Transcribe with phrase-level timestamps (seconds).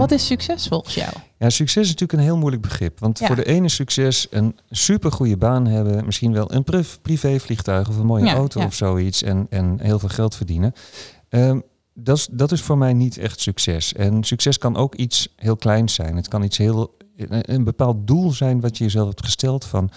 [0.00, 1.12] Wat is succes volgens jou?
[1.38, 2.98] Ja, succes is natuurlijk een heel moeilijk begrip.
[3.00, 3.26] Want Ja.
[3.26, 7.96] voor de ene is succes een supergoeie baan hebben, misschien wel een pri- privévliegtuig of
[7.96, 8.66] een mooie Ja, auto ja.
[8.66, 10.72] of zoiets en, en heel veel geld verdienen.
[11.28, 11.60] Ehm,
[11.94, 13.92] dat, is, dat is voor mij niet echt succes.
[13.92, 16.16] En succes kan ook iets heel kleins zijn.
[16.16, 16.96] Het kan iets heel,
[17.28, 19.90] een, bepaald doel zijn wat je jezelf hebt gesteld van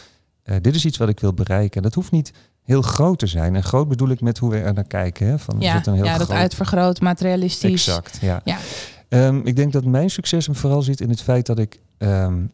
[0.44, 1.76] eh, dit is iets wat ik wil bereiken.
[1.78, 2.32] En dat hoeft niet
[2.64, 3.56] heel groot te zijn.
[3.56, 5.28] En groot bedoel ik met hoe we er naar kijken.
[5.28, 5.40] Hè?
[5.40, 7.88] Van, is Ja, het een heel ja dat groot- uitvergroot, materialistisch.
[7.88, 8.42] Exact, ja.
[8.44, 8.58] Ja.
[9.14, 12.46] Ehm, ik denk dat mijn succes hem vooral zit in het feit dat ik ehm,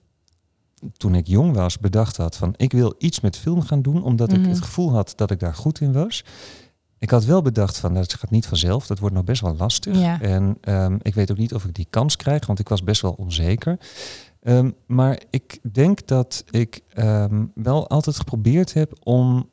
[0.97, 4.31] toen ik jong was bedacht had van ik wil iets met film gaan doen omdat
[4.31, 4.39] Mhm.
[4.39, 6.23] ik het gevoel had dat ik daar goed in was.
[6.97, 9.99] Ik had wel bedacht van dat gaat niet vanzelf, dat wordt nog best wel lastig.
[9.99, 10.21] Ja.
[10.21, 13.01] En ehm, ik weet ook niet of ik die kans krijg, want ik was best
[13.01, 13.77] wel onzeker.
[14.87, 16.81] Maar ik denk dat ik
[17.53, 19.49] wel altijd geprobeerd heb om,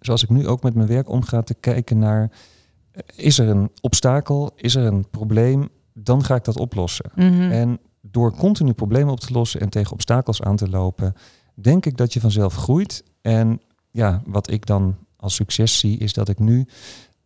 [0.00, 2.30] zoals ik nu ook met mijn werk omga, te kijken naar
[2.92, 7.10] eh, is er een obstakel, is er een probleem, dan ga ik dat oplossen.
[7.14, 7.50] Mhm.
[7.50, 11.14] En door continu problemen op te lossen en tegen obstakels aan te lopen,
[11.54, 13.04] denk ik dat je vanzelf groeit.
[13.20, 13.60] En
[13.90, 16.66] ja, wat ik dan als succes zie, is dat ik nu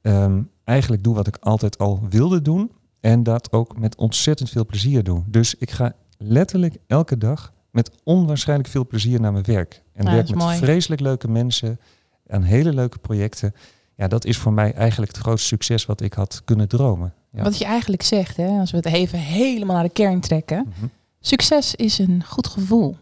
[0.01, 2.71] ehm, eigenlijk doe wat ik altijd al wilde doen.
[3.01, 5.23] En dat ook met ontzettend veel plezier doe.
[5.27, 9.83] Dus ik ga letterlijk elke dag met onwaarschijnlijk veel plezier naar mijn werk.
[9.93, 10.57] En Ja, werk met mooi.
[10.57, 11.81] vreselijk leuke mensen
[12.29, 13.55] aan hele leuke projecten.
[13.97, 17.15] Ja, dat is voor mij eigenlijk het grootste succes wat ik had kunnen dromen.
[17.35, 17.43] Ja.
[17.43, 20.73] Wat je eigenlijk zegt, hè, als we het even helemaal naar de kern trekken.
[20.77, 20.87] Mhm.
[21.21, 22.97] Succes is een goed gevoel.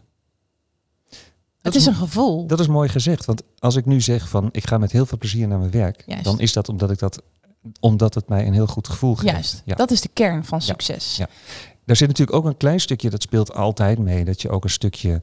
[1.61, 2.47] het is een gevoel.
[2.47, 3.25] Dat is mooi gezegd.
[3.25, 6.03] Want als ik nu zeg van ik ga met heel veel plezier naar mijn werk,
[6.05, 6.23] Juist.
[6.23, 7.21] dan is dat omdat ik dat
[7.79, 9.31] omdat het mij een heel goed gevoel geeft.
[9.31, 9.75] Juist, Ja.
[9.75, 11.17] dat is de kern van succes.
[11.17, 11.27] Ja.
[11.85, 14.69] Daar zit natuurlijk ook een klein stukje, dat speelt altijd mee, dat je ook een
[14.69, 15.21] stukje.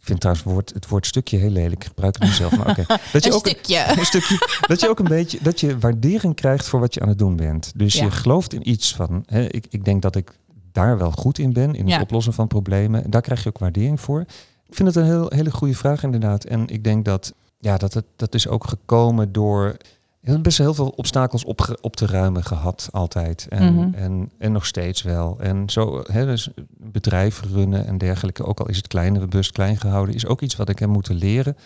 [0.00, 1.72] Ik vind trouwens het woord, het woord stukje heel lelijk.
[1.82, 2.74] Ik gebruik het niet zelf, maar.
[3.12, 3.84] Dat je Een ook stukje.
[3.98, 7.08] een stukje, dat je ook een beetje, dat je waardering krijgt voor wat je aan
[7.08, 7.72] het doen bent.
[7.76, 8.04] Dus Ja.
[8.04, 10.38] je gelooft in iets van, hè, ik, ik denk dat ik
[10.72, 12.00] daar wel goed in ben, in het Ja.
[12.00, 13.04] oplossen van problemen.
[13.04, 14.20] En daar krijg je ook waardering voor.
[14.66, 16.44] Ik vind het een heel, hele goede vraag inderdaad.
[16.44, 19.76] En ik denk dat, ja, dat, het, dat is ook gekomen door
[20.20, 23.46] heel- best heel veel obstakels op, op te ruimen gehad altijd.
[23.48, 23.94] En, Mhm.
[23.94, 25.36] en, en nog steeds wel.
[25.40, 29.52] En zo, hè, dus bedrijf runnen en dergelijke, ook al is het klein en bewust
[29.52, 31.56] klein gehouden, is ook iets wat ik heb moeten leren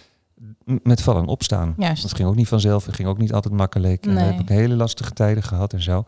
[0.82, 1.74] met vallen en opstaan.
[1.78, 2.02] Juist.
[2.02, 4.06] Dat ging ook niet vanzelf, het ging ook niet altijd makkelijk.
[4.06, 4.28] En Nee.
[4.28, 6.04] we hebben hele lastige tijden gehad en zo.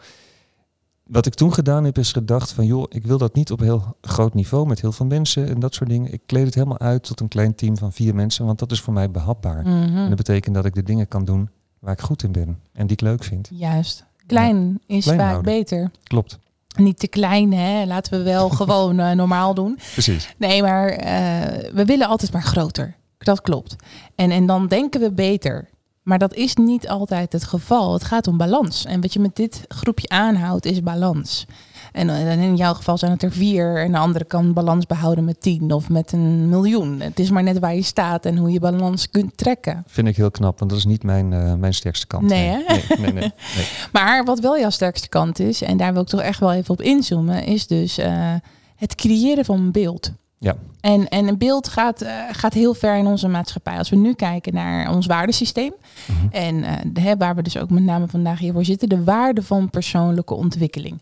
[1.07, 3.97] Wat ik toen gedaan heb, is gedacht van joh, ik wil dat niet op heel
[4.01, 6.13] groot niveau met heel veel mensen en dat soort dingen.
[6.13, 8.81] Ik kleed het helemaal uit tot een klein team van vier mensen, want dat is
[8.81, 9.63] voor mij behapbaar.
[9.63, 9.97] Mhm.
[9.97, 11.51] En dat betekent dat ik de dingen kan doen
[11.87, 13.49] waar ik goed in ben en die ik leuk vind.
[13.53, 14.05] Juist.
[14.27, 15.53] Klein is Klein vaak houden.
[15.53, 15.91] beter.
[16.03, 16.39] Klopt,
[16.77, 17.85] Niet te klein, hè?
[17.85, 19.79] Laten we wel gewoon eh, normaal doen.
[19.93, 20.35] precies.
[20.37, 22.95] Nee, maar eh, we willen altijd maar groter.
[23.19, 23.77] Dat klopt.
[24.15, 25.69] En, en dan denken we beter.
[26.03, 27.93] Maar dat is niet altijd het geval.
[27.93, 28.85] Het gaat om balans.
[28.85, 31.47] En wat je met dit groepje aanhoudt, is balans.
[31.97, 33.83] En eh, in jouw geval zijn het er vier.
[33.83, 37.01] En de andere kan balans behouden met tien of met een miljoen.
[37.01, 39.85] Het is maar net waar je staat en hoe je balans kunt trekken.
[39.87, 42.23] Vind ik heel knap, want dat is niet mijn, eh, mijn sterkste kant.
[42.23, 42.97] Nee, nee, hè?
[43.01, 43.33] nee, nee.
[43.93, 46.71] Maar wat wel jouw sterkste kant is, en daar wil ik toch echt wel even
[46.71, 48.35] op inzoomen, is dus eh,
[48.77, 50.13] het creëren van een beeld.
[50.39, 50.57] Ja.
[50.81, 53.79] En, en een beeld gaat, gaat heel ver in onze maatschappij.
[53.79, 55.73] Als we nu kijken naar ons waardesysteem.
[56.07, 56.27] Mhm.
[56.31, 60.35] En de, waar we dus ook met name vandaag hiervoor zitten, de waarde van persoonlijke
[60.35, 61.01] ontwikkeling.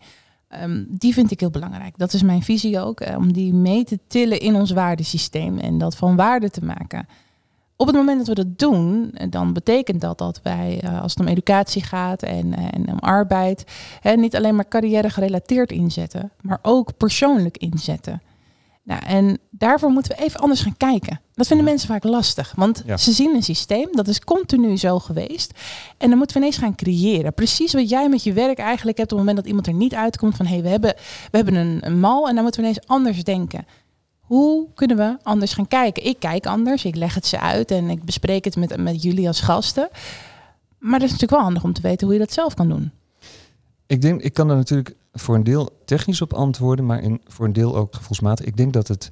[0.55, 1.97] Ehm, die vind ik heel belangrijk.
[1.97, 5.77] Dat is mijn visie ook, eh, om die mee te tillen in ons waardesysteem en
[5.77, 7.07] dat van waarde te maken.
[7.77, 11.11] Op het moment dat we dat doen, eh, dan betekent dat dat wij, eh, als
[11.11, 13.65] het om educatie gaat en, en om arbeid,
[14.01, 18.21] hè, niet alleen maar carrière gerelateerd inzetten, maar ook persoonlijk inzetten.
[18.85, 21.21] Nou, en daarvoor moeten we even anders gaan kijken.
[21.33, 22.97] Dat vinden mensen vaak lastig, want Ja.
[22.97, 25.51] ze zien een systeem dat is continu zo geweest.
[25.97, 27.33] En dan moeten we ineens gaan creëren.
[27.33, 29.93] Precies wat jij met je werk eigenlijk hebt op het moment dat iemand er niet
[29.95, 30.93] uitkomt van hé, hey, we hebben,
[31.31, 33.65] we hebben een, een mal en dan moeten we ineens anders denken.
[34.19, 36.05] hoe kunnen we anders gaan kijken?
[36.05, 39.27] Ik kijk anders, ik leg het ze uit en ik bespreek het met, met jullie
[39.27, 39.89] als gasten.
[40.79, 42.91] Maar het is natuurlijk wel handig om te weten hoe je dat zelf kan doen.
[43.87, 47.45] Ik denk, ik kan er natuurlijk voor een deel technisch op antwoorden, maar in, voor
[47.45, 48.45] een deel ook gevoelsmatig.
[48.45, 49.09] Ik denk dat het,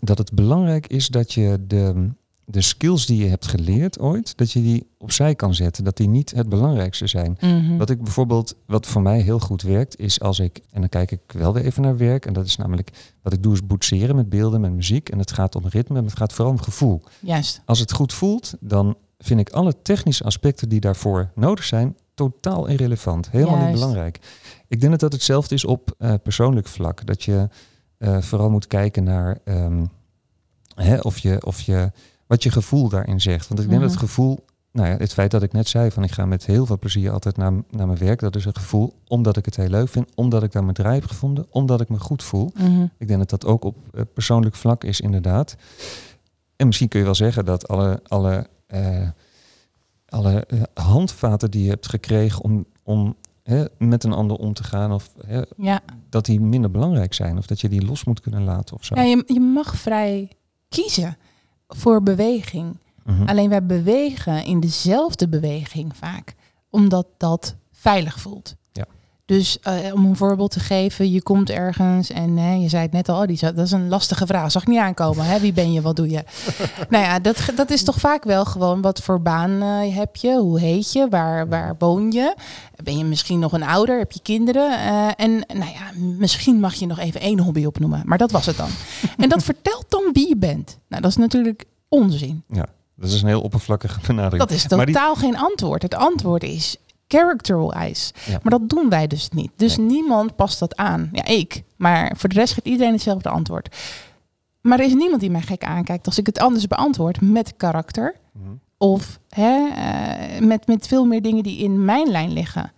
[0.00, 2.10] dat het belangrijk is dat je de,
[2.44, 5.84] de skills die je hebt geleerd ooit, dat je die opzij kan zetten.
[5.84, 7.36] Dat die niet het belangrijkste zijn.
[7.40, 7.76] Mhm.
[7.76, 11.10] Wat ik bijvoorbeeld, wat voor mij heel goed werkt, is als ik, en dan kijk
[11.10, 12.90] ik wel weer even naar werk, en dat is namelijk,
[13.22, 15.08] wat ik doe is boetseren met beelden, met muziek.
[15.08, 17.02] En het gaat om ritme, het gaat vooral om gevoel.
[17.20, 17.62] Juist.
[17.64, 22.66] Als het goed voelt, dan vind ik alle technische aspecten die daarvoor nodig zijn, totaal
[22.66, 23.30] irrelevant.
[23.30, 24.18] Helemaal niet belangrijk.
[24.68, 27.06] Ik denk dat dat hetzelfde is op eh, persoonlijk vlak.
[27.06, 27.48] Dat je
[27.98, 29.84] eh, vooral moet kijken naar ehm,
[30.74, 31.90] hè, of je, of je,
[32.26, 33.48] wat je gevoel daarin zegt.
[33.48, 34.00] Want ik denk dat Mhm.
[34.00, 36.66] het gevoel, nou ja, het feit dat ik net zei van ik ga met heel
[36.66, 39.68] veel plezier altijd naar, naar mijn werk, dat is een gevoel omdat ik het heel
[39.68, 42.50] leuk vind, omdat ik daar mijn draai heb gevonden, omdat ik me goed voel.
[42.54, 42.82] Mhm.
[42.98, 45.56] Ik denk dat dat ook op eh, persoonlijk vlak is, inderdaad.
[46.56, 48.46] En misschien kun je wel zeggen dat alle, alle,
[50.12, 54.64] alle eh, handvaten die je hebt gekregen om, om hè, met een ander om te
[54.64, 58.20] gaan, of hè, Ja, dat die minder belangrijk zijn, of dat je die los moet
[58.20, 58.94] kunnen laten of zo.
[58.94, 60.30] ja je, je mag vrij
[60.68, 61.16] kiezen
[61.68, 62.76] voor beweging.
[63.04, 63.22] Mhm.
[63.28, 66.34] Alleen wij bewegen in dezelfde beweging vaak,
[66.70, 68.56] omdat dat veilig voelt.
[69.32, 69.38] Ja.
[69.38, 72.92] Dus eh, om een voorbeeld te geven, je komt ergens en hè, je zei het
[72.92, 75.24] net al, die, dat is een lastige vraag, zag ik niet aankomen.
[75.24, 75.40] Hè?
[75.40, 76.24] Wie ben je, wat doe je?
[76.88, 80.38] nou ja, dat, dat is toch vaak wel gewoon wat voor baan eh, heb je,
[80.38, 82.34] hoe heet je, waar, waar woon je?
[82.82, 84.70] Ben je misschien nog een ouder, heb je kinderen?
[84.78, 88.46] Eh, en nou ja, misschien mag je nog even één hobby opnoemen, maar dat was
[88.46, 88.68] het dan.
[89.22, 90.78] en dat vertelt dan wie je bent.
[90.88, 92.42] Nou, dat is natuurlijk onzin.
[92.96, 94.40] Dat is een heel oppervlakkige benadering.
[94.42, 95.82] Dat is die- totaal geen antwoord.
[95.82, 96.76] Het antwoord is
[97.18, 98.12] character-wise.
[98.26, 98.38] Ja.
[98.42, 99.50] Maar dat doen wij dus niet.
[99.56, 99.86] Dus Nee.
[99.86, 101.08] niemand past dat aan.
[101.12, 101.62] Ja, ik.
[101.76, 103.76] Maar voor de rest geeft iedereen hetzelfde antwoord.
[104.60, 108.14] Maar er is niemand die mij gek aankijkt als ik het anders beantwoord met karakter.
[108.32, 108.48] Mhm.
[108.78, 112.72] Of hè, eh, met, met veel meer dingen die in mijn lijn liggen.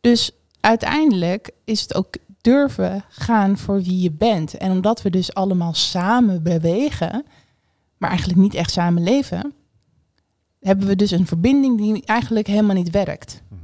[0.00, 0.30] Dus
[0.60, 4.54] uiteindelijk is het ook durven gaan voor wie je bent.
[4.56, 7.24] En omdat we dus allemaal samen bewegen,
[7.98, 9.52] maar eigenlijk niet echt samen leven,
[10.60, 13.42] hebben we dus een verbinding die eigenlijk helemaal niet werkt.
[13.48, 13.59] Mhm.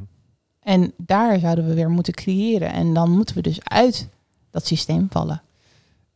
[0.66, 2.72] En daar zouden we weer moeten creëren.
[2.72, 4.08] En dan moeten we dus uit
[4.50, 5.42] dat systeem vallen.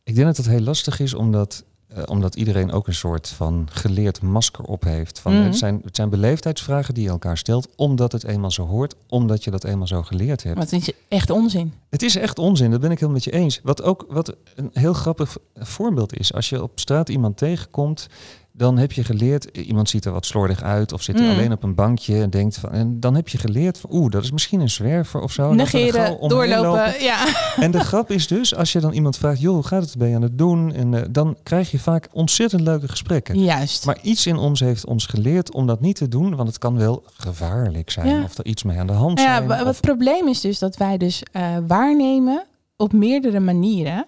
[0.03, 3.67] Ik denk dat het heel lastig is omdat, eh, omdat iedereen ook een soort van
[3.71, 5.19] geleerd masker op heeft.
[5.19, 5.43] Van, Mhm.
[5.43, 9.43] het, zijn, het zijn beleefdheidsvragen die je elkaar stelt, omdat het eenmaal zo hoort, omdat
[9.43, 10.55] je dat eenmaal zo geleerd hebt.
[10.55, 11.73] Maar het is echt onzin.
[11.89, 13.59] Het is echt onzin, dat ben ik helemaal met je eens.
[13.63, 18.07] Wat ook wat een heel grappig voorbeeld is, als je op straat iemand tegenkomt,
[18.53, 21.29] dan heb je geleerd, iemand ziet er wat slordig uit of zit er Mm.
[21.31, 24.23] alleen op een bankje en denkt van, en dan heb je geleerd van, oeh, dat
[24.23, 25.49] is misschien een zwerver of zo.
[25.49, 26.61] Er Negeren, doorlopen.
[26.61, 27.01] lopen.
[27.03, 27.25] Ja.
[27.55, 30.09] En de grap is dus, als je dan iemand vraagt, joh, hoe gaat het, ben
[30.09, 30.73] je aan het doen?
[30.73, 33.39] En eh, dan krijg je vaak ontzettend leuke gesprekken.
[33.39, 33.85] Juist.
[33.85, 36.77] Maar iets in ons heeft ons geleerd om dat niet te doen, want het kan
[36.77, 38.07] wel gevaarlijk zijn.
[38.07, 38.23] Ja.
[38.23, 39.51] Of er iets mee aan de hand ja, zijn.
[39.61, 42.45] of- het probleem is dus dat wij dus eh, waarnemen
[42.77, 44.05] op meerdere manieren.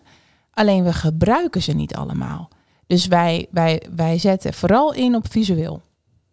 [0.52, 2.50] Alleen we gebruiken ze niet allemaal.
[2.88, 5.82] Dus wij, wij, wij zetten vooral in op visueel.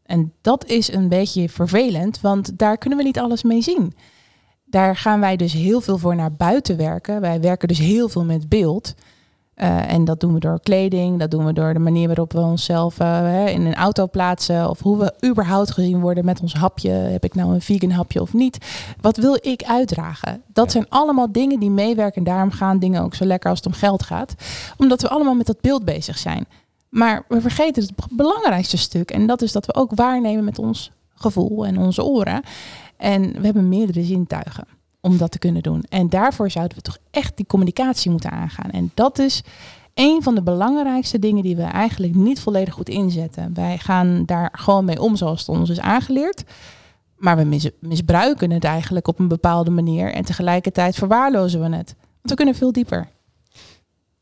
[0.02, 3.94] En dat is een beetje vervelend, want daar kunnen we niet alles mee zien.
[4.64, 7.20] Daar gaan wij dus heel veel voor naar buiten werken.
[7.20, 8.94] Wij werken dus heel veel met beeld.
[9.60, 12.40] Eh, en dat doen we door kleding, dat doen we door de manier waarop we
[12.40, 14.70] onszelf eh, in een auto plaatsen.
[14.70, 16.90] Of hoe we überhaupt gezien worden met ons hapje.
[16.90, 18.66] Heb ik nou een vegan hapje of niet?
[19.00, 20.42] Wat wil ik uitdragen?
[20.52, 20.70] Dat Ja.
[20.70, 22.18] zijn allemaal dingen die meewerken.
[22.18, 24.35] En daarom gaan dingen ook zo lekker als het om geld gaat.
[24.76, 26.46] Omdat we allemaal met dat beeld bezig zijn.
[26.88, 29.11] Maar we vergeten het belangrijkste stuk.
[29.11, 32.42] En dat is dat we ook waarnemen met ons gevoel en onze oren.
[32.96, 34.64] En we hebben meerdere zintuigen
[35.00, 35.85] om dat te kunnen doen.
[35.88, 38.71] En daarvoor zouden we toch echt die communicatie moeten aangaan.
[38.71, 39.42] En dat is
[39.95, 43.54] een van de belangrijkste dingen die we eigenlijk niet volledig goed inzetten.
[43.54, 46.45] Wij gaan daar gewoon mee om zoals het ons is aangeleerd.
[47.16, 50.12] Maar we mis- misbruiken het eigenlijk op een bepaalde manier.
[50.12, 51.95] En tegelijkertijd verwaarlozen we het.
[51.99, 53.09] Want we kunnen veel dieper.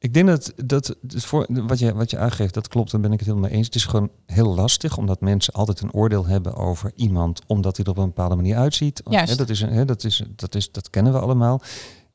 [0.00, 3.12] Ik denk dat, dat het voor, wat, je, wat je aangeeft, dat klopt, daar ben
[3.12, 3.66] ik het helemaal mee eens.
[3.66, 7.84] Het is gewoon heel lastig, omdat mensen altijd een oordeel hebben over iemand, omdat hij
[7.84, 9.02] er op een bepaalde manier uitziet.
[9.04, 9.38] Juist.
[9.38, 11.62] Dat, is, dat, is, dat, is, dat kennen we allemaal.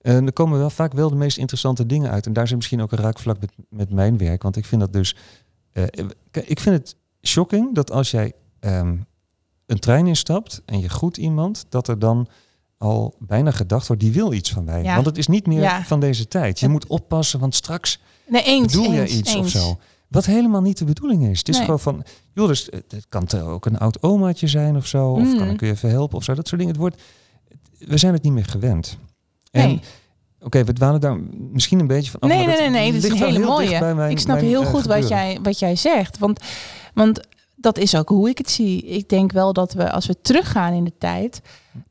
[0.01, 2.25] En er komen wel vaak wel de meest interessante dingen uit.
[2.25, 4.43] En daar zit misschien ook een raakvlak met, met mijn werk.
[4.43, 5.15] Want ik vind dat dus.
[5.71, 5.83] eh,
[6.31, 8.97] ik vind het shocking dat als jij ehm,
[9.65, 12.27] een trein instapt en je groet iemand, dat er dan
[12.83, 14.83] al bijna gedacht wordt, die wil iets van mij.
[14.83, 14.93] Ja.
[14.93, 15.83] Want het is niet meer Ja.
[15.83, 16.59] van deze tijd.
[16.59, 18.73] Je moet oppassen, want straks Nee, eens.
[18.73, 19.35] bedoel je iets eens.
[19.35, 19.77] of zo.
[20.07, 21.37] Wat helemaal niet de bedoeling is.
[21.39, 21.65] Het is Nee.
[21.65, 25.11] gewoon van, joh, dus, het het kan ook een oud omaatje zijn of zo.
[25.11, 25.37] Of Mm.
[25.37, 26.33] kan ik je even helpen of zo.
[26.33, 26.73] Dat soort dingen.
[26.75, 27.01] Het wordt,
[27.79, 28.97] we zijn het niet meer gewend.
[29.51, 29.79] En Nee.
[30.39, 31.17] Oké, we dwalen daar
[31.51, 32.29] misschien een beetje van af.
[32.29, 32.91] Nee, nee, nee, nee.
[32.93, 33.93] Dat is een hele mooie.
[33.93, 36.17] mijn- ik snap mijn, heel eh, goed wat jij, wat jij zegt.
[36.17, 36.39] Want,
[36.93, 37.19] want
[37.55, 38.85] dat is ook hoe ik het zie.
[38.85, 41.41] Ik denk wel dat we, als we teruggaan in de tijd,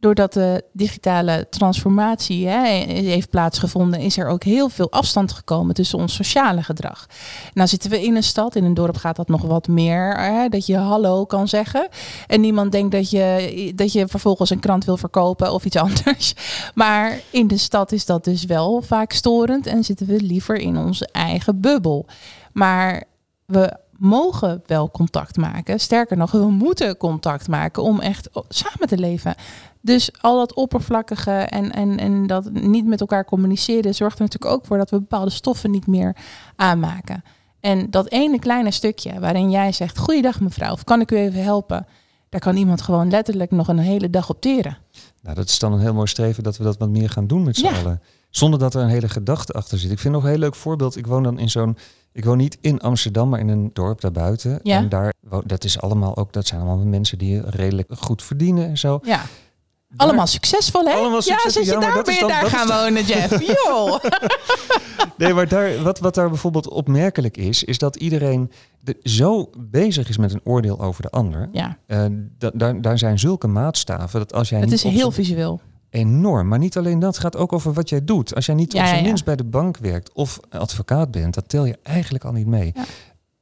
[0.01, 5.99] doordat de digitale transformatie hè, heeft plaatsgevonden, is er ook heel veel afstand gekomen tussen
[5.99, 7.07] ons sociale gedrag.
[7.55, 10.49] Nou zitten we in een stad, in een dorp gaat dat nog wat meer, hè,
[10.49, 11.89] dat je hallo kan zeggen.
[12.27, 16.35] En niemand denkt dat je, dat je vervolgens een krant wil verkopen of iets anders.
[16.75, 20.77] Maar in de stad is dat dus wel vaak storend en zitten we liever in
[20.77, 22.07] onze eigen bubbel.
[22.53, 23.05] Maar
[23.47, 25.81] we mogen wel contact maken.
[25.81, 29.35] Sterker nog, we moeten contact maken om echt samen te leven.
[29.83, 34.53] Dus al dat oppervlakkige en, en, en dat niet met elkaar communiceren zorgt er natuurlijk
[34.53, 36.17] ook voor dat we bepaalde stoffen niet meer
[36.57, 37.25] aanmaken.
[37.61, 41.43] En dat ene kleine stukje waarin jij zegt: Goeiedag mevrouw, of kan ik u even
[41.43, 41.87] helpen?
[42.29, 44.79] Daar kan iemand gewoon letterlijk nog een hele dag op teren.
[45.23, 47.43] Nou, dat is dan een heel mooi streven dat we dat wat meer gaan doen
[47.43, 47.79] met z'n Ja.
[47.79, 48.01] allen.
[48.31, 49.91] Zonder dat er een hele gedachte achter zit.
[49.91, 50.97] Ik vind nog een heel leuk voorbeeld.
[50.97, 51.77] Ik woon dan in zo'n.
[52.13, 54.61] Ik woon niet in Amsterdam, maar in een dorp daarbuiten.
[54.63, 54.77] Ja.
[54.77, 55.13] En daar,
[55.45, 58.99] dat is allemaal ook, dat zijn allemaal mensen die redelijk goed verdienen en zo.
[59.03, 59.23] Ja.
[59.97, 60.93] Allemaal succesvol, hè?
[60.93, 61.51] Allemaal ja, succesvol.
[61.51, 63.31] zit je Ja, daar, dat je daar dat is gaan dan- wonen, Jeff?
[65.17, 70.09] Nee, maar daar, wat, wat daar bijvoorbeeld opmerkelijk is, is dat iedereen de- zo bezig
[70.09, 71.49] is met een oordeel over de ander.
[71.53, 72.05] Ja, Eh,
[72.39, 75.61] da- daar, daar zijn zulke maatstaven dat als jij het is heel visueel.
[75.91, 76.49] enorm.
[76.49, 78.35] Maar niet alleen dat, het gaat ook over wat jij doet.
[78.35, 79.07] Als jij niet Ja, op zijn ja.
[79.07, 82.73] minst bij de bank werkt of advocaat bent, dan tel je eigenlijk al niet mee.
[82.75, 82.85] Ja.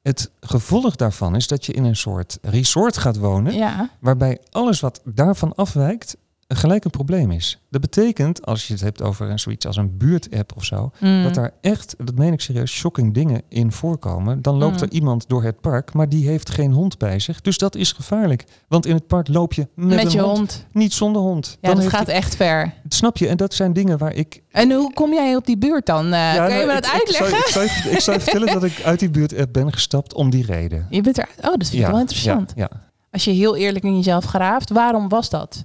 [0.02, 4.80] Het gevolg daarvan is dat je in een soort resort gaat wonen, Ja, waarbij alles
[4.80, 6.16] wat daarvan afwijkt
[6.56, 7.58] gelijk een probleem is.
[7.70, 11.22] Dat betekent, als je het hebt over een zoiets als een buurtapp of zo, Mm.
[11.22, 14.42] dat daar echt, dat meen ik serieus, shocking dingen in voorkomen.
[14.42, 14.82] Dan loopt Mm.
[14.82, 17.40] er iemand door het park, maar die heeft geen hond bij zich.
[17.40, 18.44] Dus dat is gevaarlijk.
[18.68, 20.66] Want in het park loop je met, met een je hond, hond.
[20.72, 21.58] niet zonder hond.
[21.60, 22.74] Ja, dat heeft gaat echt ver.
[22.88, 23.28] Snap je?
[23.28, 24.42] En dat zijn dingen waar ik...
[24.50, 26.04] En hoe kom jij op die buurt dan?
[26.04, 27.38] Eh, Ja, kan je nou, me ik- dat ik zou- uitleggen?
[27.38, 30.86] Ik zou, ik zou vertellen dat ik uit die buurt ben gestapt om die reden.
[30.90, 31.28] Je bent er.
[31.36, 32.52] Oh, dat vind ik wel interessant.
[32.54, 32.88] Ja, ja.
[33.10, 35.64] Als je heel eerlijk in jezelf graaft, waarom was dat?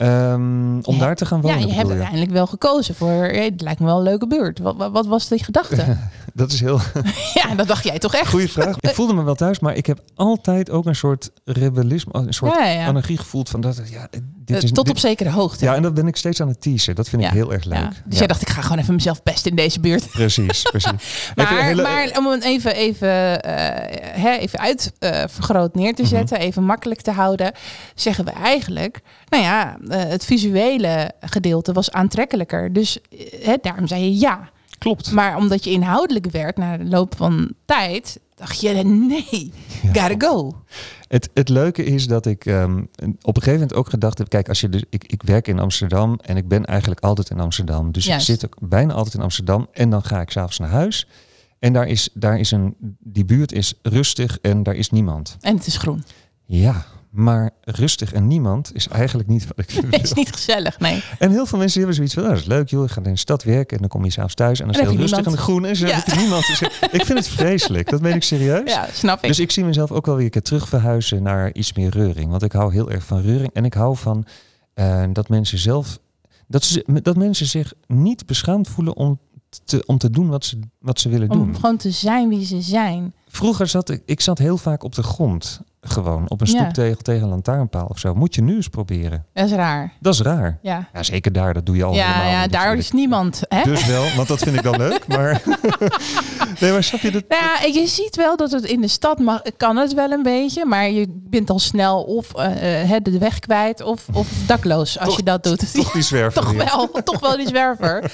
[0.00, 3.22] Ehm, om daar te gaan wonen, ja, je hebt uiteindelijk wel gekozen voor.
[3.22, 4.58] eh, Het lijkt me wel een leuke buurt.
[4.58, 5.96] Wat, wat, wat was die gedachte?
[6.34, 6.80] Dat is heel
[7.34, 8.28] ja, dat dacht jij toch echt?
[8.30, 8.76] goede vraag.
[8.80, 12.54] Ik voelde me wel thuis, maar ik heb altijd ook een soort rebellisme, een soort
[12.54, 12.86] Ja, ja.
[12.86, 13.80] anarchie gevoeld van dat.
[13.90, 14.08] Ja,
[14.52, 15.64] dit Eh, is Tot dit- op zekere hoogte.
[15.64, 16.94] Ja, en dat ben ik steeds aan het teasen.
[16.94, 17.78] Dat vind ik heel erg leuk.
[17.78, 17.92] Ja.
[18.04, 20.10] Dus jij dacht, ik ga gewoon even mezelf pesten in deze buurt.
[20.10, 20.90] Precies, precies.
[21.34, 26.02] Maar, hele- maar om het even, even, eh, hè, even uit eh, vergroot neer te
[26.02, 26.10] Mhm.
[26.10, 27.52] zetten, even makkelijk te houden,
[27.94, 32.72] zeggen we eigenlijk, nou ja, het visuele gedeelte was aantrekkelijker.
[32.72, 32.98] Dus
[33.42, 34.48] hè, daarom zei je ja.
[34.78, 35.10] Klopt.
[35.10, 39.52] Maar omdat je inhoudelijk werd na de loop van tijd, dacht je nee,
[39.96, 40.62] gotta go.
[41.08, 42.78] Het, het leuke is dat ik ehm,
[43.22, 45.58] op een gegeven moment ook gedacht heb: kijk, als je dus, ik, ik werk in
[45.58, 47.92] Amsterdam en ik ben eigenlijk altijd in Amsterdam.
[47.92, 48.28] Dus Juist.
[48.28, 51.06] ik zit ook bijna altijd in Amsterdam en dan ga ik s'avonds naar huis.
[51.58, 55.36] En daar is, daar is een, die buurt is rustig en daar is niemand.
[55.40, 56.04] En het is groen.
[56.46, 59.90] Ja, maar rustig en niemand is eigenlijk niet wat ik wil.
[59.90, 61.02] Het is niet gezellig, nee.
[61.18, 63.12] En heel veel mensen hebben zoiets van, nou, dat is leuk joh, je gaat in
[63.12, 65.02] de stad werken en dan kom je s'avonds thuis en dan is En het heel
[65.02, 65.44] rustig en niemand.
[65.48, 66.02] groen en zo Ja.
[66.04, 66.46] heb niemand.
[66.46, 66.60] Dus
[67.00, 68.72] ik vind het vreselijk, dat meen ik serieus.
[68.72, 69.28] Ja, snap ik.
[69.28, 72.30] Dus ik zie mezelf ook wel weer een keer terug verhuizen naar iets meer reuring.
[72.30, 73.50] Want ik hou heel erg van reuring.
[73.52, 74.24] En ik hou van
[74.74, 75.98] eh, dat mensen zelf.
[76.46, 79.18] Dat, ze, dat mensen zich niet beschaamd voelen om
[79.64, 81.54] te, om te doen wat ze, wat ze willen Om doen.
[81.54, 83.14] gewoon te zijn wie ze zijn.
[83.28, 85.60] Vroeger zat ik, ik zat heel vaak op de grond.
[85.82, 86.58] Gewoon op een Ja.
[86.58, 88.14] stoeptegel tegen een lantaarnpaal of zo.
[88.14, 89.26] Moet je nu eens proberen.
[89.32, 89.92] Dat is raar.
[90.00, 90.58] Dat is raar.
[90.62, 91.54] Ja, Ja, zeker daar.
[91.54, 93.40] Dat doe je al helemaal ja, ja niet daar is niemand.
[93.48, 93.62] Hè?
[93.62, 95.06] Dus wel, want dat vind ik dan leuk.
[95.06, 95.42] Maar
[96.60, 97.24] nee, maar snap je dat?
[97.28, 100.22] Nou ja, je ziet wel dat het in de stad mag, kan het wel een
[100.22, 104.98] beetje, maar je bent al snel of eh, eh, de weg kwijt of, of dakloos
[104.98, 105.74] als Toch- je dat doet.
[105.74, 106.40] Toch die zwerver.
[106.42, 108.02] toch wel, toch wel die zwerver.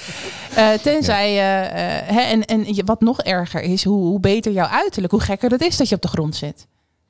[0.55, 1.65] Eh, tenzij, eh,
[1.97, 5.51] eh, hè, en, en wat nog erger is, hoe, hoe beter jouw uiterlijk, hoe gekker
[5.51, 6.67] het is dat je op de grond zit.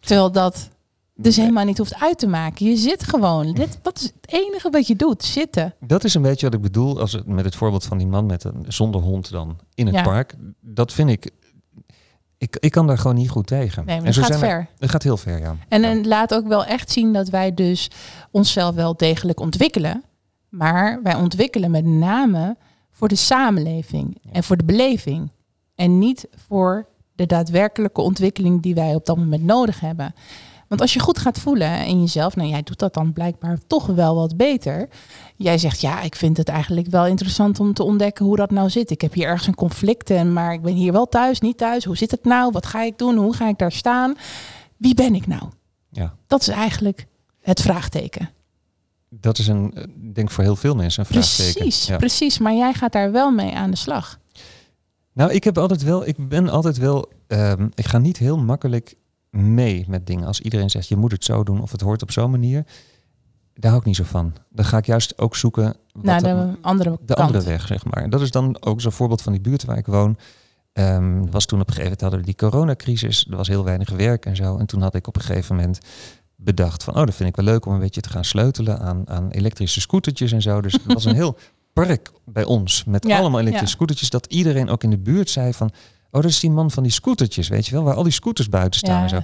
[0.07, 0.69] Terwijl dat
[1.15, 2.65] dus helemaal niet hoeft uit te maken.
[2.65, 3.53] Je zit gewoon.
[3.53, 5.73] Dit, dat is het enige wat je doet, zitten.
[5.79, 8.25] Dat is een beetje wat ik bedoel als het, met het voorbeeld van die man
[8.25, 10.03] met een, zonder hond dan in het Ja.
[10.03, 10.35] park.
[10.61, 11.31] Dat vind ik,
[12.37, 13.85] ik, ik kan daar gewoon niet goed tegen.
[13.85, 14.67] Nee, maar En dat gaat er- ver.
[14.77, 15.55] Het gaat heel ver, ja.
[15.67, 15.87] En Ja.
[15.87, 17.89] het laat ook wel echt zien dat wij dus
[18.31, 20.03] onszelf wel degelijk ontwikkelen.
[20.49, 22.57] Maar wij ontwikkelen met name
[22.91, 24.31] voor de samenleving Ja.
[24.31, 25.31] en voor de beleving.
[25.75, 26.87] En niet voor
[27.17, 30.13] de daadwerkelijke ontwikkeling die wij op dat moment nodig hebben.
[30.67, 33.85] Want als je goed gaat voelen in jezelf, nou jij doet dat dan blijkbaar toch
[33.85, 34.87] wel wat beter.
[35.35, 38.69] Jij zegt ja, ik vind het eigenlijk wel interessant om te ontdekken hoe dat nou
[38.69, 38.89] zit.
[38.91, 41.83] Ik heb hier ergens een conflict, en, maar ik ben hier wel thuis, niet thuis.
[41.83, 42.51] Hoe zit het nou?
[42.51, 43.15] Wat ga ik doen?
[43.15, 44.15] Hoe ga ik daar staan?
[44.77, 45.43] Wie ben ik nou?
[45.89, 46.13] Ja.
[46.27, 47.07] Dat is eigenlijk
[47.41, 48.29] het vraagteken.
[49.09, 51.53] dat is een, eh, ik denk voor heel veel mensen een vraagteken.
[51.53, 51.97] Precies, Ja.
[51.97, 52.37] precies.
[52.37, 54.19] Maar jij gaat daar wel mee aan de slag.
[55.17, 58.95] Nou, ik heb altijd wel, ik ben altijd wel, ehm, ik ga niet heel makkelijk
[59.29, 60.27] mee met dingen.
[60.27, 62.65] Als iedereen zegt, je moet het zo doen of het hoort op zo'n manier,
[63.53, 64.33] daar hou ik niet zo van.
[64.49, 67.19] Dan ga ik juist ook zoeken wat Naar de andere de kant.
[67.19, 68.09] andere weg, zeg maar.
[68.09, 70.17] Dat is dan ook zo'n voorbeeld van die buurt waar ik woon.
[70.73, 73.27] Ehm, was toen op een gegeven moment hadden we die coronacrisis.
[73.29, 74.57] Er was heel weinig werk en zo.
[74.57, 75.79] En toen had ik op een gegeven moment
[76.35, 76.95] bedacht van...
[76.95, 79.81] oh, dat vind ik wel leuk om een beetje te gaan sleutelen aan, aan elektrische
[79.81, 80.61] scootertjes en zo.
[80.61, 81.37] Dus er was een heel
[81.85, 83.75] park bij ons met Ja, allemaal elektrische ja.
[83.75, 84.09] scootertjes.
[84.09, 85.71] Dat iedereen ook in de buurt zei van...
[86.11, 87.83] oh, dat is die man van die scootertjes, weet je wel.
[87.83, 89.19] Waar al die scooters buiten staan en zo.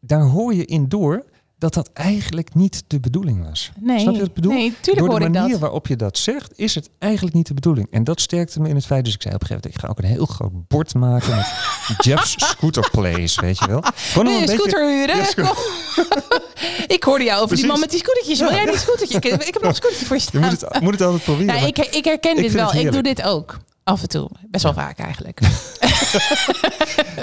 [0.00, 1.24] Daar hoor je in door
[1.58, 3.70] dat dat eigenlijk niet de bedoeling was.
[3.80, 4.52] Nee, Snap je wat ik bedoel?
[4.52, 5.60] nee, tuurlijk Door de manier dat.
[5.60, 7.86] waarop je dat zegt, is het eigenlijk niet de bedoeling.
[7.90, 9.04] En dat sterkte me in het feit.
[9.04, 11.36] Dus ik zei op een gegeven moment, ik ga ook een heel groot bord maken
[11.36, 11.46] met
[12.04, 13.80] Jeff's Scooter Plays, weet je wel.
[13.94, 15.16] Gewoon je een beetje- scooter huren?
[15.16, 15.52] Ja,
[16.96, 18.38] ik hoorde jou over die man met die scootertjes.
[18.38, 19.16] Wil Ja, jij die scootertje?
[19.16, 21.54] Ik, ik heb nog een scootertje voor je Je moet het, moet het altijd proberen.
[21.54, 22.74] Ja, ik, ik herken Ik dit wel.
[22.74, 23.58] Ik doe dit ook.
[23.84, 24.30] Af en toe.
[24.50, 25.40] Best wel vaak eigenlijk.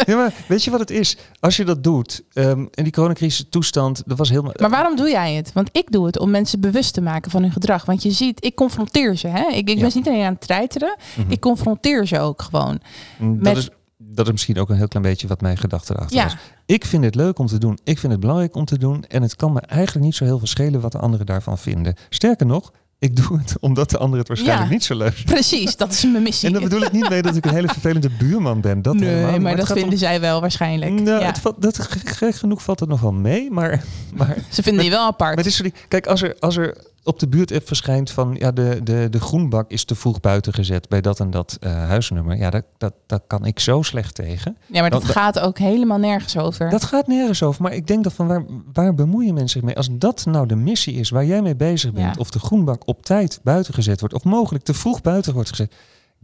[0.05, 1.17] ja, maar weet je wat het is?
[1.39, 4.53] Als je dat doet, ehm, en die coronacrisis toestand, dat was helemaal...
[4.57, 5.53] Maar waarom doe jij het?
[5.53, 7.85] Want ik doe het om mensen bewust te maken van hun gedrag.
[7.85, 9.27] Want je ziet, ik confronteer ze.
[9.27, 9.47] Hè?
[9.47, 9.81] Ik, ik Ja.
[9.81, 10.95] ben niet alleen aan het treiteren.
[11.17, 11.31] Mhm.
[11.31, 12.79] Ik confronteer ze ook gewoon.
[13.19, 16.17] dat, met- is, dat is misschien ook een heel klein beetje wat mijn gedachte erachter
[16.17, 16.35] Ja, was.
[16.65, 17.77] Ik vind het leuk om te doen.
[17.83, 19.03] Ik vind het belangrijk om te doen.
[19.07, 21.95] En het kan me eigenlijk niet zo heel veel schelen wat de anderen daarvan vinden.
[22.09, 22.71] Sterker nog,
[23.05, 24.73] ik doe het omdat de anderen het waarschijnlijk Ja.
[24.73, 25.33] niet zo leuk vinden.
[25.33, 25.75] precies.
[25.75, 26.47] Dat is mijn missie.
[26.47, 28.81] En daar bedoel ik niet mee dat ik een hele vervelende buurman ben.
[28.81, 29.41] Dat helemaal nee, niet.
[29.41, 30.91] maar het dat vinden om- zij wel waarschijnlijk.
[30.91, 31.25] Nou, ja.
[31.25, 33.51] het valt, dat, gek genoeg valt het nog wel mee.
[33.51, 33.83] Maar,
[34.15, 35.35] maar, Ze vinden je wel apart.
[35.35, 38.35] maar het is die, kijk, als er, als er op de buurt-app verschijnt van...
[38.39, 41.71] ja, de, de, de groenbak is te vroeg buiten gezet bij dat en dat eh,
[41.71, 42.37] huisnummer.
[42.37, 44.57] Ja, dat, dat, dat kan ik zo slecht tegen.
[44.67, 46.69] ja, maar dat dat- gaat ook helemaal nergens over.
[46.69, 47.61] Dat gaat nergens over.
[47.61, 49.75] Maar ik denk dat van waar, waar bemoeien mensen zich mee?
[49.77, 52.15] Als dat nou de missie is waar jij mee bezig bent...
[52.15, 52.19] Ja.
[52.21, 54.15] of de groenbak op tijd buiten gezet wordt...
[54.15, 55.73] of mogelijk te vroeg buiten wordt gezet...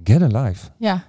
[0.04, 0.68] Get a life.
[0.78, 1.04] Ja.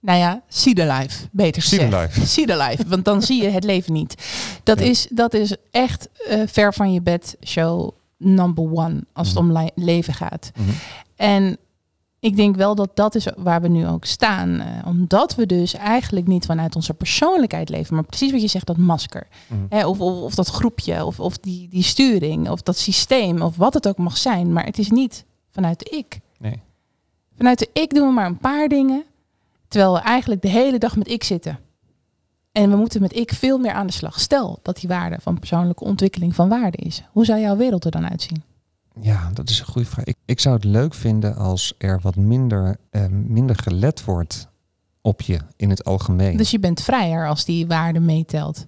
[0.00, 1.28] Nou ja, see the life.
[1.32, 2.16] Beter See the gezegd.
[2.16, 2.26] life.
[2.34, 2.88] See the life.
[2.88, 4.14] Want dan zie je het leven niet.
[4.62, 4.84] Dat, Ja.
[4.84, 9.04] is, dat is echt eh, ver van je bed show number one.
[9.12, 10.50] Als het om li- leven gaat.
[10.56, 10.68] Mhm.
[11.16, 11.56] En
[12.20, 14.60] ik denk wel dat dat is waar we nu ook staan.
[14.60, 17.94] Eh, omdat we dus eigenlijk niet vanuit onze persoonlijkheid leven.
[17.94, 19.26] Maar precies wat je zegt, dat masker.
[19.48, 19.60] Mhm.
[19.68, 21.04] Hè, of, of, of dat groepje.
[21.04, 22.50] Of, of die, die sturing.
[22.50, 23.42] Of dat systeem.
[23.42, 24.52] Of wat het ook mag zijn.
[24.52, 26.20] Maar het is niet vanuit de ik.
[26.38, 26.60] Nee.
[27.36, 29.04] Vanuit de ik doen we maar een paar dingen.
[29.68, 31.58] Terwijl we eigenlijk de hele dag met ik zitten.
[32.56, 34.20] En we moeten met ik veel meer aan de slag.
[34.20, 37.02] Stel dat die waarde van persoonlijke ontwikkeling van waarde is.
[37.12, 38.42] Hoe zou jouw wereld er dan uitzien?
[39.00, 40.04] Ja, dat is een goede vraag.
[40.04, 44.48] Ik, ik zou het leuk vinden als er wat minder, eh, minder gelet wordt
[45.00, 46.36] op je in het algemeen.
[46.36, 48.66] Dus je bent vrijer als die waarde meetelt.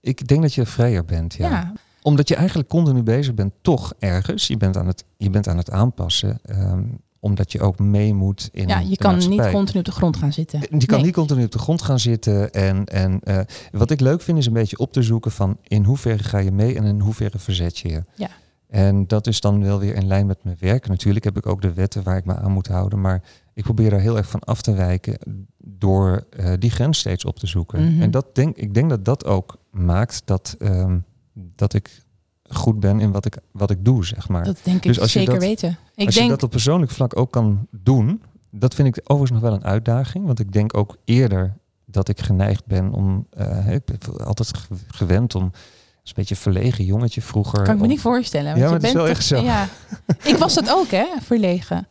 [0.00, 1.48] ik denk dat je vrijer bent, ja.
[1.50, 1.72] Ja,
[2.02, 4.46] Omdat je eigenlijk continu bezig bent, toch ergens.
[4.46, 6.38] Je bent aan het, je bent aan het aanpassen.
[6.42, 6.82] ehm,
[7.20, 10.32] omdat je ook mee moet in ja, je kan niet continu op de grond gaan
[10.32, 10.60] zitten.
[10.60, 11.04] Je kan Nee.
[11.06, 12.52] niet continu op de grond gaan zitten.
[12.52, 13.40] En, en eh,
[13.72, 16.50] wat ik leuk vind is een beetje op te zoeken van in hoeverre ga je
[16.50, 18.04] mee en in hoeverre verzet je je.
[18.14, 18.28] Ja.
[18.68, 20.88] En dat is dan wel weer in lijn met mijn werk.
[20.88, 23.00] Natuurlijk heb ik ook de wetten waar ik me aan moet houden.
[23.00, 23.22] Maar
[23.54, 25.18] ik probeer daar heel erg van af te wijken
[25.58, 27.92] door eh, die grens steeds op te zoeken.
[27.92, 28.02] Mhm.
[28.02, 30.98] En dat denk, ik denk dat dat ook maakt dat, ehm,
[31.32, 32.02] dat ik
[32.48, 34.44] goed ben in wat ik, wat ik doe, zeg maar.
[34.44, 35.68] Dat denk ik Dus als je zeker dat- weten.
[35.94, 39.40] Ik Als denk, je dat op persoonlijk vlak ook kan doen, dat vind ik overigens
[39.40, 40.26] nog wel een uitdaging.
[40.26, 41.56] Want ik denk ook eerder
[41.86, 46.84] dat ik geneigd ben om, eh, ik ben altijd ge- gewend om, een beetje verlegen
[46.84, 47.62] jongetje vroeger.
[47.62, 48.46] kan ik me om- niet voorstellen.
[48.46, 49.40] want Ja, je maar het is wel echt zo.
[49.42, 49.66] Ja.
[50.32, 51.86] Ik was dat ook, hè, verlegen.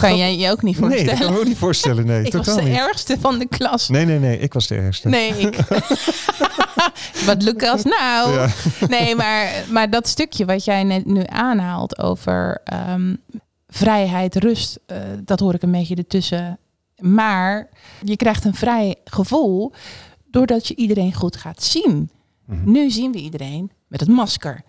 [0.00, 1.18] Kan jij je ook niet Nee, voorstellen?
[1.18, 2.06] kan ik me ook niet voorstellen.
[2.06, 2.76] Nee, ik was de niet.
[2.76, 3.88] ergste van de klas.
[3.88, 5.08] Nee, nee, nee, ik was de ergste.
[5.08, 5.56] Nee, ik.
[7.26, 8.32] Wat Lucas, nou.
[8.32, 8.48] Ja.
[8.88, 13.14] Nee, maar, maar dat stukje wat jij net nu aanhaalt over ehm,
[13.68, 16.58] vrijheid, rust, eh, dat hoor ik een beetje ertussen.
[16.98, 17.68] Maar
[18.02, 19.72] je krijgt een vrij gevoel
[20.30, 22.10] doordat je iedereen goed gaat zien.
[22.46, 22.70] Mhm.
[22.70, 24.62] Nu zien we iedereen met het masker.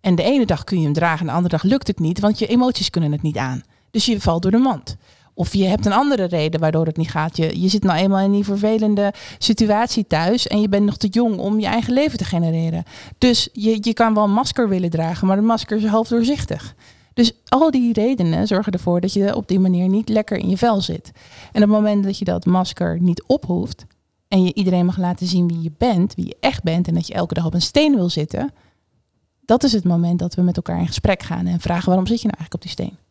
[0.00, 2.20] En de ene dag kun je hem dragen en de andere dag lukt het niet,
[2.20, 3.62] want je emoties kunnen het niet aan.
[3.92, 4.96] Dus je valt door de mand.
[5.34, 7.36] Of je hebt een andere reden waardoor het niet gaat.
[7.36, 11.08] Je, je zit nou eenmaal in die vervelende situatie thuis en je bent nog te
[11.08, 12.84] jong om je eigen leven te genereren.
[13.18, 16.74] Dus je, je kan wel een masker willen dragen, maar de masker is half doorzichtig.
[17.14, 20.56] Dus al die redenen zorgen ervoor dat je op die manier niet lekker in je
[20.56, 21.10] vel zit.
[21.52, 23.84] En op het moment dat je dat masker niet ophoeft
[24.28, 27.06] en je iedereen mag laten zien wie je bent, wie je echt bent en dat
[27.06, 28.50] je elke dag op een steen wil zitten,
[29.44, 32.20] dat is het moment dat we met elkaar in gesprek gaan en vragen waarom zit
[32.20, 33.01] je nou eigenlijk op die steen?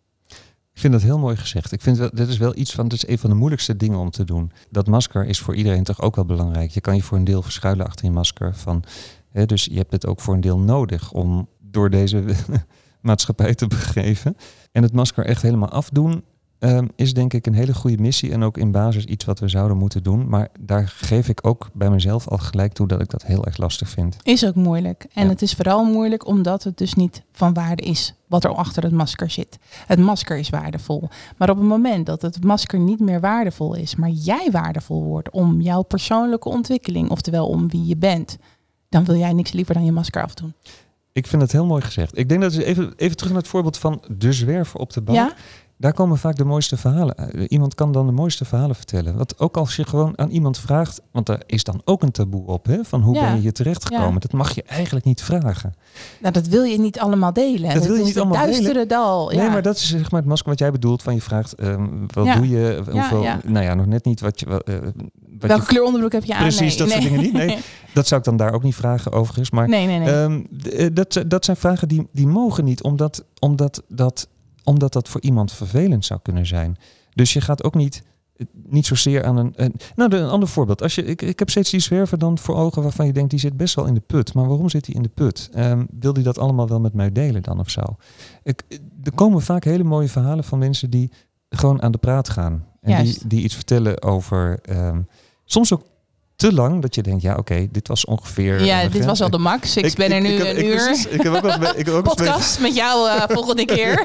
[0.82, 1.72] Vind dat heel mooi gezegd.
[1.72, 4.00] Ik vind wel, dit is wel iets van, dit is een van de moeilijkste dingen
[4.00, 4.52] om te doen.
[4.70, 6.72] Dat masker is voor iedereen toch ook wel belangrijk.
[6.72, 8.56] Je kan je voor een deel verschuilen achter je masker.
[8.56, 8.84] Van,
[9.30, 12.24] hè, dus je hebt het ook voor een deel nodig om door deze
[13.02, 14.38] maatschappij te begeven.
[14.72, 16.24] En het masker echt helemaal afdoen
[16.62, 19.48] ehm, is denk ik een hele goede missie en ook in basis iets wat we
[19.48, 20.30] zouden moeten doen.
[20.30, 23.58] Maar daar geef ik ook bij mezelf al gelijk toe dat ik dat heel erg
[23.58, 24.18] lastig vind.
[24.24, 25.06] Is ook moeilijk.
[25.14, 25.30] En Ja.
[25.30, 28.92] het is vooral moeilijk omdat het dus niet van waarde is wat er achter het
[28.92, 29.58] masker zit.
[29.88, 31.10] Het masker is waardevol.
[31.38, 35.30] Maar op het moment dat het masker niet meer waardevol is, maar jij waardevol wordt
[35.32, 38.38] om jouw persoonlijke ontwikkeling, oftewel om wie je bent,
[38.90, 40.54] dan wil jij niks liever dan je masker afdoen.
[41.14, 42.18] Ik vind het heel mooi gezegd.
[42.18, 45.02] Ik denk dat we even, even terug naar het voorbeeld van de zwerver op de
[45.02, 45.18] bank.
[45.18, 45.34] Ja?
[45.82, 47.18] Daar komen vaak de mooiste verhalen.
[47.18, 47.34] uit.
[47.52, 49.18] Iemand kan dan de mooiste verhalen vertellen.
[49.18, 52.46] Wat ook als je gewoon aan iemand vraagt, want daar is dan ook een taboe
[52.46, 53.22] op, hè, van hoe Ja.
[53.22, 54.14] ben je hier terechtgekomen?
[54.14, 54.20] Ja.
[54.20, 55.74] Dat mag je eigenlijk niet vragen.
[56.20, 57.74] Nou, dat wil je niet allemaal delen.
[57.74, 59.28] Dat wil je niet allemaal duistere dal.
[59.28, 59.50] Nee, ja.
[59.50, 61.04] maar dat is zeg maar het masker wat jij bedoelt.
[61.04, 62.84] Van je vraagt, ehm, wat doe je?
[62.92, 63.26] Hoeveel.
[63.46, 64.46] Nou ja, nog net niet wat je...
[64.46, 66.42] wat, wat Welke je kleur onderbroek heb je aan?
[66.42, 67.10] Precies, nee, dat soort nee.
[67.10, 67.34] dingen niet.
[67.34, 67.58] Nee.
[67.94, 69.50] dat zou ik dan daar ook niet vragen overigens.
[69.52, 70.10] Maar nee, nee, nee.
[70.10, 70.42] Ehm,
[70.76, 74.28] eh, dat, dat zijn vragen die, die mogen niet, omdat, omdat, dat,
[74.64, 76.78] omdat dat voor iemand vervelend zou kunnen zijn.
[77.14, 78.04] Dus je gaat ook niet,
[78.36, 79.54] eh, niet zozeer aan een.
[79.56, 80.82] een nou, een ander voorbeeld.
[80.82, 83.40] Als je, ik, ik heb steeds die zwerver dan voor ogen waarvan je denkt, die
[83.40, 84.34] zit best wel in de put.
[84.34, 85.50] Maar waarom zit hij in de put?
[85.54, 87.82] Ehm, wil die dat allemaal wel met mij delen dan of zo?
[88.44, 88.64] Ik,
[89.04, 91.12] er komen vaak hele mooie verhalen van mensen die
[91.50, 92.66] gewoon aan de praat gaan.
[92.82, 93.30] En die, Juist.
[93.30, 94.60] die iets vertellen over.
[94.62, 95.02] ehm,
[95.46, 95.84] soms ook
[96.42, 98.64] te lang dat je denkt, ja, oké, dit was ongeveer.
[98.64, 99.06] ja, dit grens.
[99.06, 99.78] was al de max.
[99.78, 100.76] Ik, ben er nu een ik- uur.
[100.76, 104.00] precies, ik heb ook wel eens, Podcast met jou eh, volgende keer.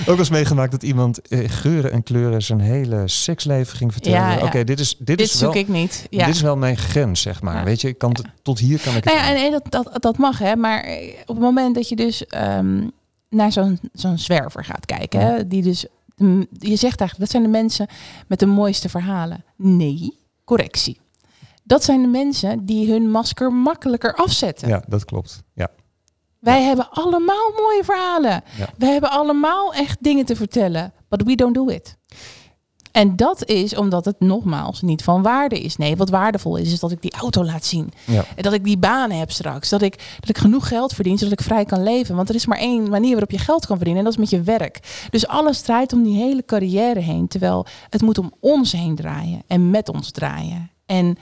[0.00, 4.18] ook wel eens meegemaakt dat iemand eh, geuren en kleuren zijn hele seksleven ging vertellen.
[4.18, 4.44] Ja, ja.
[4.44, 6.06] Oké, dit is, dit, Dit is wel, zoek ik niet.
[6.10, 6.26] Ja.
[6.26, 7.56] dit is wel mijn grens, zeg maar.
[7.56, 7.64] Ja.
[7.64, 10.02] Weet je, ik kan tot hier kan ik het Nou ja, en, en dat, dat,
[10.02, 10.56] dat mag, hè.
[10.56, 12.86] Maar eh, op het moment dat je dus ehm,
[13.30, 15.86] naar zo'n zo'n zwerver gaat kijken, hè, die dus...
[16.16, 17.86] mm, Je zegt eigenlijk, dat zijn de mensen
[18.26, 19.44] met de mooiste verhalen.
[19.56, 21.00] Nee, correctie.
[21.68, 24.68] Dat zijn de mensen die hun masker makkelijker afzetten.
[24.68, 25.42] Ja, dat klopt.
[25.54, 25.68] Ja.
[26.40, 28.42] Wij hebben allemaal mooie verhalen.
[28.56, 28.68] Ja.
[28.78, 30.92] We hebben allemaal echt dingen te vertellen.
[31.08, 31.96] But we don't do it.
[32.92, 35.76] En dat is omdat het nogmaals niet van waarde is.
[35.76, 37.92] Nee, wat waardevol is, is dat ik die auto laat zien.
[38.04, 38.24] Ja.
[38.36, 39.68] En dat ik die banen heb straks.
[39.68, 42.16] Dat ik, dat ik genoeg geld verdien, zodat ik vrij kan leven.
[42.16, 44.04] Want er is maar één manier waarop je geld kan verdienen.
[44.04, 45.06] En dat is met je werk.
[45.10, 47.28] Dus alles draait om die hele carrière heen.
[47.28, 49.42] Terwijl het moet om ons heen draaien.
[49.46, 50.70] En met ons draaien.
[50.86, 51.16] En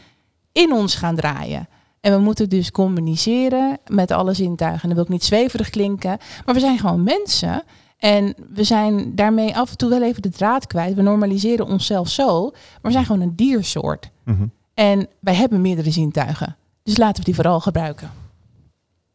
[0.57, 1.69] in ons gaan draaien.
[2.01, 4.83] En we moeten dus communiceren met alle zintuigen.
[4.83, 6.19] En dan wil ik niet zweverig klinken.
[6.45, 7.63] Maar we zijn gewoon mensen.
[7.99, 10.95] En we zijn daarmee af en toe wel even de draad kwijt.
[10.95, 12.51] We normaliseren onszelf zo.
[12.51, 14.11] Maar we zijn gewoon een diersoort.
[14.25, 14.47] Mhm.
[14.75, 16.57] En wij hebben meerdere zintuigen.
[16.83, 18.11] Dus laten we die vooral gebruiken.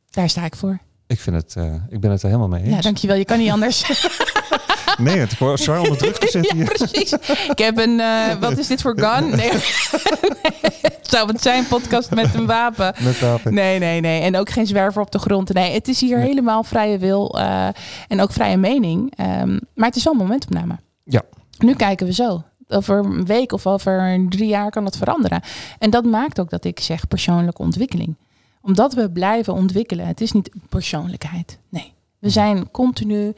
[0.10, 0.80] Daar sta ik voor.
[1.08, 2.75] Ik, vind het, eh, ik ben het er helemaal mee eens.
[2.75, 3.15] Ja, dankjewel.
[3.15, 3.84] Je kan niet anders.
[5.04, 6.66] Nee, het wordt zwaar onder druk gezet ja, hier.
[6.66, 7.14] precies.
[7.50, 9.30] Ik heb een, eh, wat is dit voor gun?
[9.30, 9.36] Nee.
[9.36, 9.52] nee.
[10.82, 12.94] Het zou het zijn, podcast met een wapen.
[13.00, 13.54] Met wapen.
[13.54, 14.22] Nee, nee, nee.
[14.22, 15.54] En ook geen zwerver op de grond.
[15.54, 16.28] Nee, het is hier Nee.
[16.28, 17.68] helemaal vrije wil eh,
[18.08, 19.14] en ook vrije mening.
[19.16, 20.80] Ehm, maar het is wel een momentopname.
[21.04, 21.22] Ja.
[21.58, 22.44] Nu kijken we zo.
[22.68, 25.42] Over een week of over drie jaar kan het veranderen.
[25.80, 28.16] En dat maakt ook dat ik zeg persoonlijke ontwikkeling.
[28.62, 30.08] Omdat we blijven ontwikkelen.
[30.08, 31.58] Het is niet persoonlijkheid.
[31.70, 31.94] Nee.
[32.20, 33.34] We zijn continu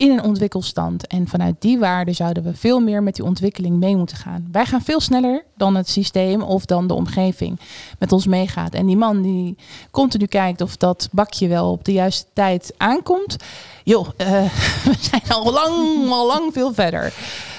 [0.00, 1.06] in een ontwikkelstand.
[1.06, 4.48] En vanuit die waarde zouden we veel meer met die ontwikkeling mee moeten gaan.
[4.52, 7.60] Wij gaan veel sneller dan het systeem of dan de omgeving
[7.98, 8.74] met ons meegaat.
[8.74, 9.56] En die man die
[9.90, 13.36] continu kijkt of dat bakje wel op de juiste tijd aankomt.
[13.84, 14.26] Joh, eh,
[14.84, 17.12] we zijn al lang, al lang veel verder.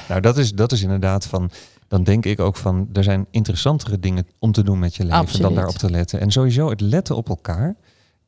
[0.08, 1.50] Nou, dat is, dat is inderdaad van.
[1.88, 2.90] Dan denk ik ook van.
[2.94, 5.42] Er zijn interessantere dingen om te doen met je leven Absoluut.
[5.42, 6.20] dan daarop te letten.
[6.20, 7.76] En sowieso het letten op elkaar.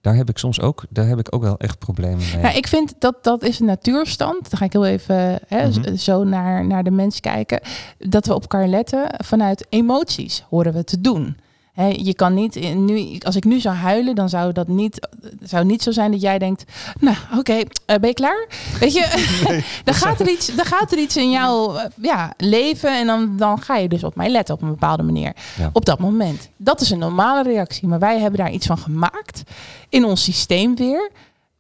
[0.04, 0.84] Daar heb ik soms ook.
[0.90, 2.42] Daar heb ik ook wel echt problemen mee.
[2.42, 4.50] Nou, ik vind dat dat is een natuurstand.
[4.50, 5.96] Dan ga ik heel even hè, Mhm.
[5.96, 7.62] zo naar, naar de mens kijken.
[7.98, 11.38] Dat we op elkaar letten vanuit emoties horen we te doen.
[11.76, 15.08] Je kan niet nu, als ik nu zou huilen, dan zou dat niet,
[15.42, 16.64] zou niet zo zijn dat jij denkt,
[17.00, 17.54] nou oké,
[17.86, 18.48] eh, ben je klaar?
[18.80, 19.34] Weet je,
[19.84, 23.38] dan, gaat er iets, dan gaat er iets in jouw eh, ja, leven en dan,
[23.38, 25.34] dan ga je dus op mij letten op een bepaalde manier.
[25.58, 25.70] Ja.
[25.74, 26.50] Op dat moment.
[26.58, 29.44] Dat is een normale reactie, maar wij hebben daar iets van gemaakt
[29.90, 31.12] in ons systeem weer.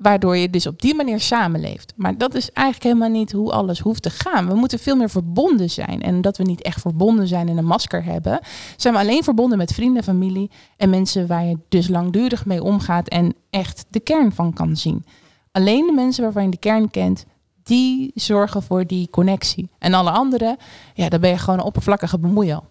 [0.04, 1.94] Waardoor je dus op die manier samenleeft.
[1.96, 4.48] Maar dat is eigenlijk helemaal niet hoe alles hoeft te gaan.
[4.48, 6.02] We moeten veel meer verbonden zijn.
[6.02, 8.40] En dat we niet echt verbonden zijn en een masker hebben,
[8.78, 13.08] zijn we alleen verbonden met vrienden, familie en mensen waar je dus langdurig mee omgaat
[13.08, 15.06] en echt de kern van kan zien.
[15.52, 17.26] Alleen de mensen waarvan je de kern kent,
[17.64, 19.70] die zorgen voor die connectie.
[19.80, 20.58] En alle anderen,
[20.94, 22.66] ja, dan ben je gewoon een oppervlakkige bemoeial.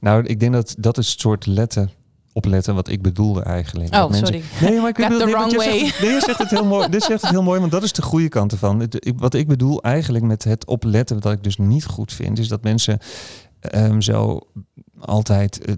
[0.00, 1.90] Nou, ik denk dat dat is het soort letten.
[2.38, 3.94] Opletten wat ik bedoelde eigenlijk.
[3.94, 4.42] Oh, mensen- sorry.
[4.60, 5.78] Nee, maar ik bedoel, nee, wrong way.
[5.78, 6.88] zegt, nee, je zegt het heel mooi.
[6.98, 8.80] Dit zegt het heel mooi, want dat is de goede kant ervan.
[8.80, 12.48] Het- Wat ik bedoel eigenlijk met het opletten, wat ik dus niet goed vind, is
[12.48, 12.98] dat mensen
[13.60, 14.40] ehm, zo
[15.00, 15.74] altijd eh,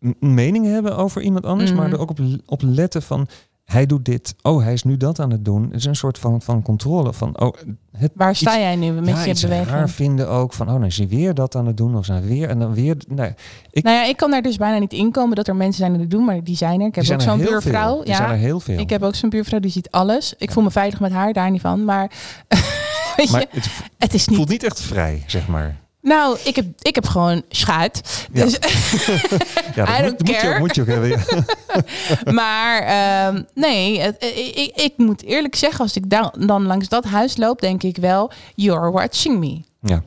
[0.00, 3.28] een mening hebben over iemand anders, maar er ook op, op letten van
[3.70, 4.34] hij doet dit.
[4.42, 5.62] Oh, hij is nu dat aan het doen.
[5.64, 7.12] Het is een soort van, van controle.
[7.12, 7.54] Van, oh,
[7.96, 9.68] het, Waar sta iets- jij nu met ja, je beweging?
[9.68, 10.52] raar vinden ook.
[10.52, 11.96] Van, oh, dan is hij weer dat aan het doen.
[11.96, 12.96] Of zijn weer en dan weer.
[13.08, 13.34] Nee,
[13.70, 16.00] ik, Nou ja, ik kan daar dus bijna niet inkomen dat er mensen zijn die
[16.00, 16.86] het doen, maar die zijn er.
[16.86, 17.94] Ik heb ook zo'n buurvrouw.
[17.94, 18.04] veel.
[18.04, 18.78] Die zijn er Ja, heel veel.
[18.78, 20.34] ik heb ook zo'n buurvrouw die ziet alles.
[20.38, 21.84] Ik voel me veilig met haar, daar niet van.
[21.84, 22.10] Maar,
[23.30, 24.36] maar je, het het is niet.
[24.36, 25.76] voelt niet echt vrij, zeg maar.
[26.02, 28.26] Nou, ik heb, ik heb gewoon schuit.
[28.32, 28.44] Ja.
[28.44, 28.52] Dus,
[29.74, 31.08] Ja, dat I moet, je, ook- moet je ook hebben.
[31.08, 31.22] ja.
[32.32, 37.04] maar ehm, nee, het- ik, ik, moet eerlijk zeggen, als ik dan, dan langs dat
[37.04, 39.60] huis loop, denk ik wel, you're watching me.
[39.82, 40.02] Ja,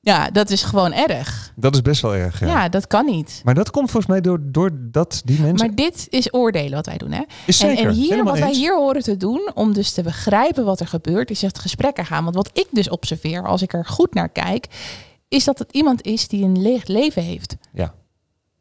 [0.00, 1.52] Ja, dat is gewoon erg.
[1.56, 2.40] dat is best wel erg.
[2.40, 2.46] Ja.
[2.46, 3.40] Ja, dat kan niet.
[3.44, 5.66] Maar dat komt volgens mij door, door dat die mensen...
[5.66, 7.22] Maar dit is oordelen wat wij doen, hè?
[7.46, 10.02] is En, zeker, en hier, helemaal wat wij hier horen te doen, om dus te
[10.02, 12.22] begrijpen wat er gebeurt, is het gesprekken gaan.
[12.24, 14.66] Want wat ik dus observeer, als ik er goed naar kijk,
[15.30, 17.56] is dat het iemand is die een leeg leven heeft.
[17.72, 17.94] Ja.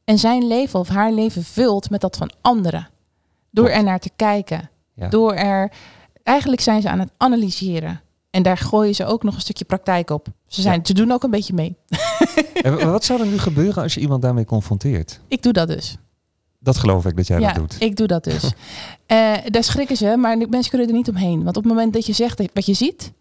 [0.04, 2.90] En zijn leven of haar leven vult met dat van anderen.
[3.52, 3.80] Door Klopt.
[3.80, 4.70] er naar te kijken.
[4.94, 5.08] Ja.
[5.10, 5.72] Door er...
[6.24, 8.02] Eigenlijk zijn ze aan het analyseren.
[8.30, 10.28] En daar gooien ze ook nog een stukje praktijk op.
[10.48, 11.76] Ze, zijn, ze doen ook een beetje mee.
[12.62, 15.20] En wa- wat zou er nu gebeuren als je iemand daarmee confronteert?
[15.28, 15.98] Ik doe dat dus.
[16.60, 17.82] Dat geloof ik dat jij ja, dat doet.
[17.82, 18.44] ik doe dat dus.
[19.06, 21.44] Eh, daar schrikken ze, maar mensen kunnen er niet omheen.
[21.44, 23.12] Want op het moment dat je zegt wat je ziet...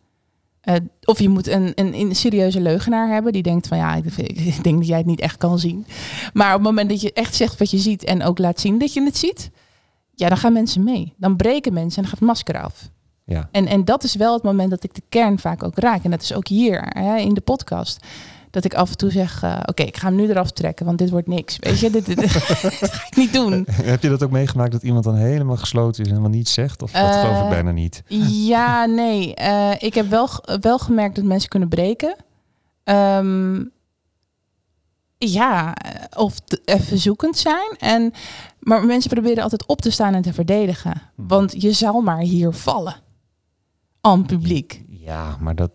[0.69, 4.05] eh, of je moet een, een, een serieuze leugenaar hebben die denkt van ja, ik,
[4.57, 5.87] ik denk dat jij het niet echt kan zien.
[6.33, 8.79] Maar op het moment dat je echt zegt wat je ziet en ook laat zien
[8.79, 9.51] dat je het ziet,
[10.15, 11.15] ja, dan gaan mensen mee.
[11.17, 12.91] Dan breken mensen en dan gaat het masker af.
[13.25, 13.49] Ja.
[13.53, 16.05] En, en dat is wel het moment dat ik de kern vaak ook raak.
[16.05, 18.07] En dat is ook hier hè, in de podcast.
[18.51, 20.99] Dat ik af en toe zeg, eh, oké, ik ga hem nu eraf trekken, want
[20.99, 21.57] dit wordt niks.
[21.61, 23.67] Weet je, dit, dit, dit ga ik niet doen.
[23.73, 26.83] Heb je dat ook meegemaakt dat iemand dan helemaal gesloten is en helemaal niets zegt?
[26.83, 28.03] Of dat Eh, geloof ik bijna niet?
[28.29, 29.35] Ja, nee.
[29.35, 30.29] Eh, ik heb wel,
[30.61, 32.17] wel gemerkt dat mensen kunnen breken.
[32.85, 33.65] Ehm,
[35.19, 37.75] ja, eh, of even zoekend zijn.
[37.79, 38.13] En,
[38.61, 41.03] maar mensen proberen altijd op te staan en te verdedigen.
[41.15, 42.97] Want je zal maar hier vallen.
[44.01, 44.85] Aan publiek.
[44.89, 45.71] Ja, maar dat...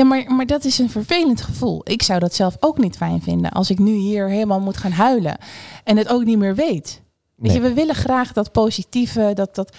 [0.00, 1.80] Ja, maar, maar dat is een vervelend gevoel.
[1.84, 4.92] Ik zou dat zelf ook niet fijn vinden als ik nu hier helemaal moet gaan
[4.92, 5.38] huilen
[5.84, 7.02] en het ook niet meer weet.
[7.36, 9.76] Weet je, we willen graag dat positieve, dat, dat,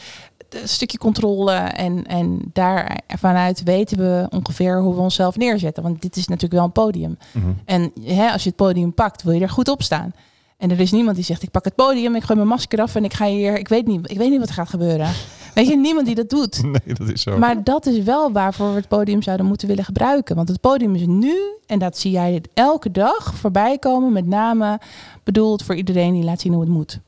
[0.50, 5.84] dat stukje controle en, en daar vanuit weten we ongeveer hoe we onszelf neerzetten.
[5.84, 7.18] Want dit is natuurlijk wel een podium.
[7.32, 7.52] Mhm.
[7.66, 10.14] En hè, als je het podium pakt, wil je er goed op staan.
[10.58, 12.96] En er is niemand die zegt, ik pak het podium, ik gooi mijn masker af
[12.96, 15.10] en ik ga hier, ik weet niet, ik weet niet wat er gaat gebeuren.
[15.54, 16.62] Weet je, niemand die dat doet.
[16.86, 17.38] Nee, dat is zo.
[17.38, 20.36] Maar dat is wel waarvoor we het podium zouden moeten willen gebruiken.
[20.36, 24.80] Want het podium is nu, en dat zie jij elke dag voorbij komen, met name
[25.24, 27.00] bedoeld voor iedereen die laat zien hoe het moet.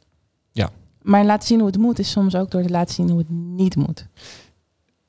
[0.52, 0.70] Ja.
[1.02, 3.30] Maar laten zien hoe het moet is soms ook door te laten zien hoe het
[3.30, 4.08] niet moet.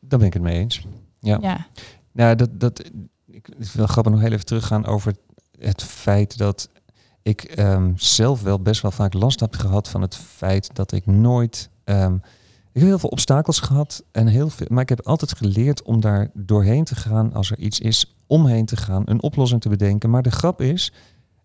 [0.01, 0.87] Daar ben ik het mee eens.
[1.21, 1.39] Ja.
[1.41, 1.67] Ja.
[2.13, 2.91] Nou, dat, dat,
[3.27, 5.15] ik wel grappig nog heel even teruggaan over
[5.59, 6.69] het feit dat
[7.23, 11.07] ik ehm, zelf wel best wel vaak last heb gehad van het feit dat ik
[11.07, 11.71] nooit.
[11.85, 12.17] ehm,
[12.75, 16.01] ik heb heel veel obstakels gehad en heel veel, maar ik heb altijd geleerd om
[16.01, 20.11] daar doorheen te gaan als er iets is, omheen te gaan, een oplossing te bedenken.
[20.11, 20.93] Maar de grap is,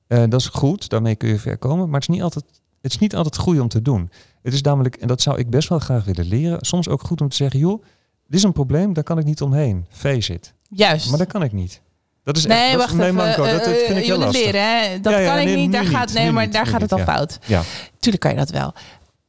[0.08, 2.46] eh, dat is goed, daarmee kun je ver komen, maar het is niet altijd,
[2.82, 4.12] het is niet altijd goed om te doen.
[4.42, 7.22] Het is namelijk, en dat zou ik best wel graag willen leren, soms ook goed
[7.22, 7.84] om te zeggen, joh,
[8.28, 9.86] dit is een probleem, daar kan ik niet omheen.
[9.90, 10.54] Face it.
[10.70, 11.10] Juist.
[11.10, 11.82] Maar dat kan ik niet.
[12.24, 13.16] Dat is nee, echt, dat wacht even.
[13.16, 13.44] manco.
[13.44, 14.46] Dat, dat eh, vind ik je heel lastig.
[14.46, 15.00] leren, hè?
[15.00, 15.72] Dat Ja, ja, kan ik nee, niet.
[15.72, 17.40] Daar gaat, nee, maar daar gaat het al fout.
[17.46, 17.62] Ja.
[18.00, 18.74] Tuurlijk kan je dat wel.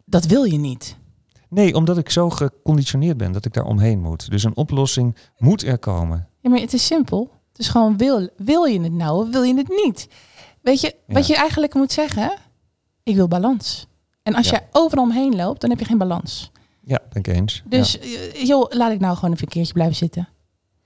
[0.05, 0.99] Dat wil je niet.
[1.51, 4.31] Nee, omdat ik zo geconditioneerd ben dat ik daar omheen moet.
[4.31, 6.29] Dus een oplossing moet er komen.
[6.41, 7.31] Ja, maar het is simpel.
[7.49, 10.09] Het is gewoon, wil, wil je het nou of wil je het niet?
[10.63, 11.35] Weet je, wat Ja.
[11.35, 12.33] je eigenlijk moet zeggen?
[13.03, 13.87] Ik wil balans.
[14.23, 14.53] En als Ja.
[14.59, 16.51] jij overal omheen loopt, dan heb je geen balans.
[16.85, 17.63] Ja, ben ik eens.
[17.67, 17.99] Dus Ja.
[18.01, 20.29] eh, joh, laat ik nou gewoon even een keertje blijven zitten.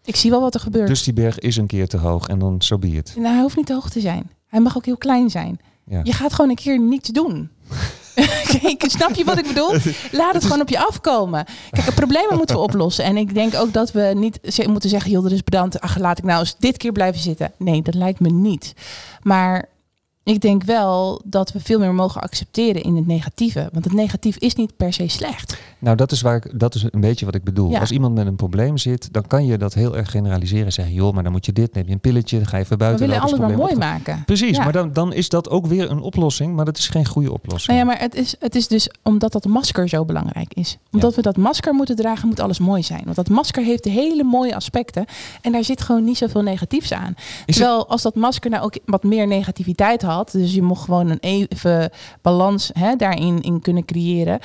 [0.05, 0.89] Ik zie wel wat er gebeurt.
[0.89, 3.15] Dus die berg is een keer te hoog en dan so be it.
[3.17, 4.31] Nou, hij hoeft niet te hoog te zijn.
[4.47, 5.61] Hij mag ook heel klein zijn.
[6.03, 7.51] Je gaat gewoon een keer niets doen.
[8.61, 9.71] Kijk, snap je wat ik bedoel?
[10.13, 11.45] Laat het gewoon op je afkomen.
[11.71, 13.05] Kijk, de problemen moeten we oplossen.
[13.05, 15.11] En ik denk ook dat we niet moeten zeggen...
[15.11, 15.81] joh, er is bedankt.
[15.81, 17.53] Ach, laat ik nou eens dit keer blijven zitten.
[17.59, 18.75] Nee, dat lijkt me niet.
[19.23, 19.69] Maar
[20.25, 23.69] ik denk wel dat we veel meer mogen accepteren in het negatieve.
[23.73, 25.59] Want het negatief is niet per se slecht.
[25.79, 27.71] Nou, dat is, waar ik, dat is een beetje wat ik bedoel.
[27.71, 27.81] Ja.
[27.81, 30.73] Als iemand met een probleem zit, dan kan je dat heel erg generaliseren.
[30.73, 32.79] Zeggen, joh, maar dan moet je dit, neem je een pilletje, dan ga je even
[32.79, 34.23] We buiten willen lopen, alles maar mooi maken.
[34.27, 34.65] Precies, Ja.
[34.65, 37.77] maar dan, dan is dat ook weer een oplossing, maar dat is geen goede oplossing.
[37.77, 40.79] Nou ja, maar het is, het is dus omdat dat masker zo belangrijk is.
[40.93, 43.03] Omdat we dat masker moeten dragen, moet alles mooi zijn.
[43.05, 45.05] Want dat masker heeft hele mooie aspecten.
[45.41, 47.15] En daar zit gewoon niet zoveel negatiefs aan.
[47.47, 50.13] Is Terwijl als dat masker nou ook wat meer negativiteit had.
[50.23, 51.91] Dus je mocht gewoon een even
[52.23, 54.39] balans hè, daarin in kunnen creëren.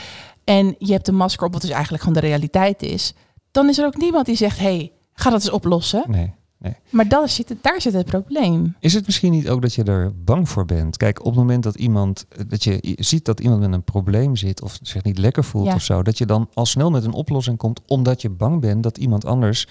[0.43, 3.13] En je hebt een masker op wat dus eigenlijk gewoon de realiteit is.
[3.51, 6.03] Dan is er ook niemand die zegt, hey, ga dat eens oplossen.
[6.07, 6.33] Nee.
[6.59, 6.73] nee.
[6.89, 8.75] Maar dat zit, het- daar zit het probleem.
[8.79, 10.97] Is het misschien niet ook dat je er bang voor bent?
[10.97, 14.61] Kijk, op het moment dat iemand dat je ziet dat iemand met een probleem zit
[14.61, 15.73] of zich niet lekker voelt Ja.
[15.75, 18.83] of zo, dat je dan al snel met een oplossing komt omdat je bang bent
[18.83, 19.67] dat iemand anders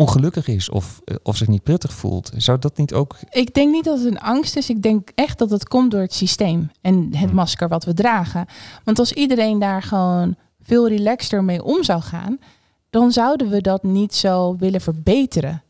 [0.00, 2.30] ongelukkig is of, eh, of zich niet prettig voelt.
[2.36, 4.70] Zou dat niet ook Ik denk niet dat het een angst is.
[4.70, 7.34] Ik denk echt dat het komt door het systeem en het Hmm.
[7.34, 8.46] masker wat we dragen.
[8.84, 12.38] Want als iedereen daar gewoon veel relaxter mee om zou gaan,
[12.90, 15.62] dan zouden we dat niet zo willen verbeteren.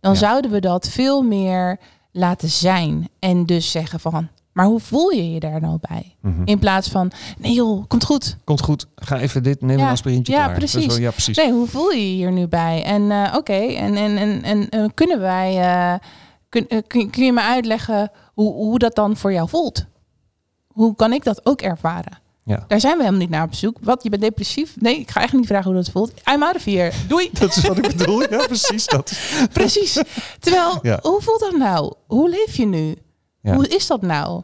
[0.00, 0.18] Dan Ja.
[0.18, 1.78] zouden we dat veel meer
[2.12, 3.08] laten zijn.
[3.18, 6.16] En dus zeggen van, maar hoe voel je je daar nou bij?
[6.20, 6.42] Mhm.
[6.44, 8.36] In plaats van, nee joh, komt goed.
[8.44, 8.86] komt goed?
[8.96, 10.54] Ga even dit neem Ja, een aspirintje ja, klaar.
[10.56, 10.86] Precies.
[10.86, 11.36] wel- ja, precies.
[11.36, 12.82] Nee, hoe voel je je hier nu bij?
[12.84, 15.98] En eh, oké, en, en, en, en eh, kunnen wij, eh,
[16.48, 19.84] kun, kun, kun je me uitleggen hoe, hoe dat dan voor jou voelt?
[20.66, 22.20] Hoe kan ik dat ook ervaren?
[22.44, 22.64] Ja.
[22.68, 23.76] Daar zijn we helemaal niet naar op zoek.
[23.80, 24.74] Wat, je bent depressief?
[24.80, 26.12] Nee, ik ga echt niet vragen hoe dat voelt.
[26.34, 26.92] I'm out of here.
[27.08, 27.30] Doei.
[27.38, 28.20] Dat is wat ik bedoel.
[28.30, 29.12] Ja, precies dat.
[29.52, 30.00] Precies.
[30.40, 30.98] Terwijl, Ja.
[31.02, 31.92] hoe voelt dat nou?
[32.06, 32.94] Hoe leef je nu?
[33.42, 33.54] Ja.
[33.54, 34.42] Hoe is dat nou?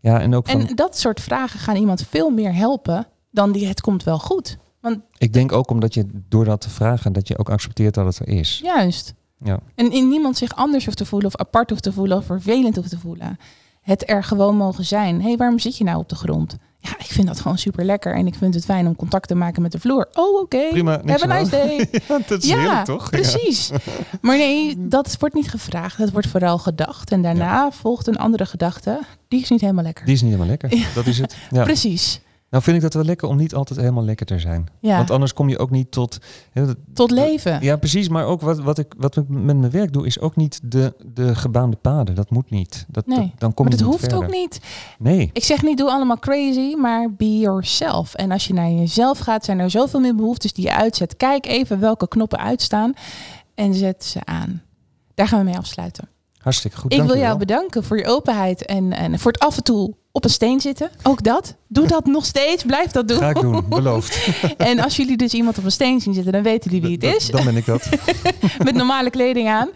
[0.00, 3.66] Ja, en ook van, En dat soort vragen gaan iemand veel meer helpen dan die
[3.66, 4.58] het komt wel goed.
[4.80, 8.04] Want ik denk ook omdat je door dat te vragen, dat je ook accepteert dat
[8.04, 8.60] het er is.
[8.62, 9.14] juist.
[9.38, 9.58] Ja.
[9.74, 12.76] En in niemand zich anders hoeft te voelen of apart hoeft te voelen of vervelend
[12.76, 13.36] hoeft te voelen.
[13.84, 15.20] Het er gewoon mogen zijn.
[15.20, 16.56] Hé, hey, waarom zit je nou op de grond?
[16.78, 18.14] Ja, ik vind dat gewoon super lekker.
[18.14, 20.08] En ik vind het fijn om contact te maken met de vloer.
[20.12, 20.68] Oh, oké.
[20.70, 21.88] Prima, Have a nice day.
[22.08, 23.02] Ja, dat is ja, heerlijk, toch?
[23.02, 23.08] Ja.
[23.08, 23.70] precies.
[24.20, 25.98] Maar nee, dat wordt niet gevraagd.
[25.98, 27.10] Dat wordt vooral gedacht.
[27.10, 29.00] En daarna volgt een andere gedachte.
[29.28, 30.04] Die is niet helemaal lekker.
[30.04, 30.88] Die is niet helemaal lekker.
[30.94, 31.36] Dat is het.
[31.50, 31.64] Ja.
[31.64, 32.20] Precies.
[32.54, 34.66] Nou vind ik dat wel lekker om niet altijd helemaal lekker te zijn.
[34.80, 36.18] Ja, Want anders kom je ook niet tot...
[36.52, 37.62] dat- tot leven.
[37.62, 38.08] Ja, precies.
[38.08, 40.94] Maar ook wat, wat, ik, wat ik met mijn werk doe, is ook niet de,
[41.14, 42.14] de gebaande paden.
[42.14, 42.84] Dat moet niet.
[42.88, 44.28] Dat, Nee, dat- dan kom maar je dat niet hoeft verder.
[44.28, 44.60] ook niet.
[44.98, 45.30] Nee.
[45.32, 48.14] Ik zeg niet doe allemaal crazy, maar be yourself.
[48.14, 51.16] En als je naar jezelf gaat, zijn er zoveel meer behoeftes die je uitzet.
[51.16, 52.92] Kijk even welke knoppen uitstaan
[53.54, 54.62] en zet ze aan.
[55.14, 56.08] Daar gaan we mee afsluiten.
[56.44, 56.92] Hartstikke goed.
[56.92, 60.24] ik wil jou bedanken voor je openheid en, en voor het af en toe op
[60.24, 60.90] een steen zitten.
[61.02, 61.56] Ook dat.
[61.68, 62.64] Doe dat nog steeds.
[62.64, 63.18] Blijf dat doen.
[63.18, 64.28] Ga ik doen, beloofd.
[64.56, 67.16] En als jullie dus iemand op een steen zien zitten, dan weten jullie wie het
[67.16, 67.30] is.
[67.30, 67.88] Dan ben ik dat.
[68.64, 69.68] Met normale kleding aan.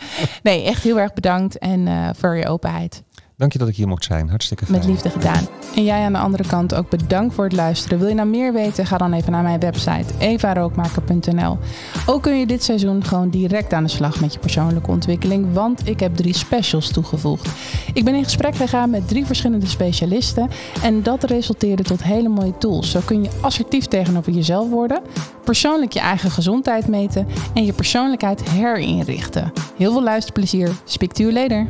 [0.43, 3.03] Nee, echt heel erg bedankt en eh, voor je openheid.
[3.39, 4.29] Dank je dat ik hier mocht zijn.
[4.29, 4.79] Hartstikke fijn.
[4.79, 5.47] Met liefde gedaan.
[5.77, 7.99] En jij aan de andere kant ook bedankt voor het luisteren.
[7.99, 8.87] Wil je nou meer weten?
[8.87, 11.59] Ga dan even naar mijn website evarookmaker.nl.
[12.07, 15.89] Ook kun je dit seizoen gewoon direct aan de slag met je persoonlijke ontwikkeling, want
[15.89, 17.49] ik heb drie specials toegevoegd.
[17.95, 20.49] Ik ben in gesprek gegaan met drie verschillende specialisten
[20.83, 22.91] en dat resulteerde tot hele mooie tools.
[22.91, 25.03] Zo kun je assertief tegenover jezelf worden,
[25.45, 29.53] persoonlijk je eigen gezondheid meten en je persoonlijkheid herinrichten.
[29.77, 30.71] Heel veel luisterplezier.
[30.85, 31.69] Speak to you later.